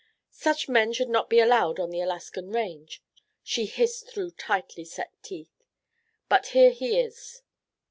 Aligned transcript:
"Such 0.33 0.67
men 0.67 0.93
should 0.93 1.09
not 1.09 1.29
be 1.29 1.39
allowed 1.39 1.77
upon 1.77 1.91
the 1.91 2.01
Alaskan 2.01 2.49
range," 2.49 3.03
she 3.43 3.67
hissed 3.67 4.09
through 4.09 4.31
tightly 4.31 4.83
set 4.83 5.11
teeth. 5.21 5.63
"But 6.27 6.47
here 6.47 6.71
he 6.71 6.99
is. 6.99 7.43